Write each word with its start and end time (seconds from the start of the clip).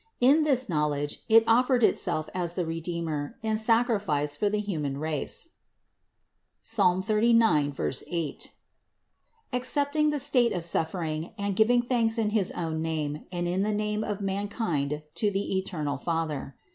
In 0.19 0.41
this 0.41 0.67
knowledge 0.67 1.19
it 1.29 1.47
of 1.47 1.67
fered 1.67 1.83
itself 1.83 2.27
as 2.33 2.55
the 2.55 2.65
Redeemer 2.65 3.37
in 3.43 3.55
sacrifice 3.55 4.35
for 4.35 4.49
the 4.49 4.59
human 4.59 4.97
race 4.97 5.49
(Ps. 6.63 6.79
39, 7.05 7.75
8), 8.09 8.51
accepting 9.53 10.09
the 10.09 10.19
state 10.19 10.53
of 10.53 10.65
suffering 10.65 11.33
and 11.37 11.55
giving 11.55 11.83
thanks 11.83 12.17
in 12.17 12.31
his 12.31 12.49
own 12.53 12.81
name 12.81 13.25
and 13.31 13.47
in 13.47 13.61
the 13.61 13.71
name 13.71 14.03
of 14.03 14.21
man 14.21 14.47
kind 14.47 15.03
to 15.13 15.29
the 15.29 15.55
eternal 15.59 15.99
Father. 15.99 16.55